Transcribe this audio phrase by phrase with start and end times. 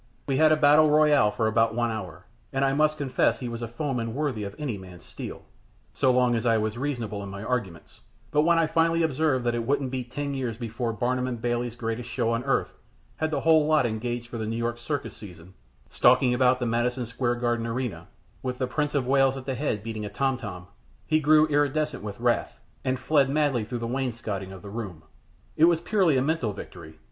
[0.25, 3.61] We had a battle royal for about one hour, and I must confess he was
[3.61, 5.43] a foeman worthy of any man's steel,
[5.93, 7.99] so long as I was reasonable in my arguments;
[8.31, 11.75] but when I finally observed that it wouldn't be ten years before Barnum and Bailey's
[11.75, 12.73] Greatest Show on Earth
[13.17, 15.53] had the whole lot engaged for the New York circus season,
[15.91, 18.07] stalking about the Madison Square Garden arena,
[18.41, 20.65] with the Prince of Wales at the head beating a tomtom,
[21.05, 25.03] he grew iridescent with wrath, and fled madly through the wainscoting of the room.
[25.55, 26.95] It was purely a mental victory.